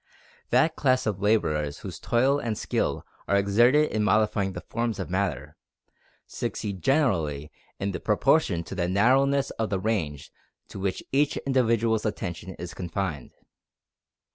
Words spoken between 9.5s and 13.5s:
of the range to which each individual's attention is confined.